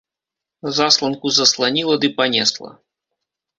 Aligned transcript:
Засланку 0.77 1.27
засланіла 1.37 1.95
ды 2.07 2.13
панесла. 2.17 2.71